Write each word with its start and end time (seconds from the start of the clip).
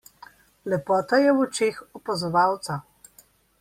Lepota 0.71 1.15
je 1.23 1.29
v 1.33 1.43
očeh 1.45 1.77
opazovalca. 1.99 2.81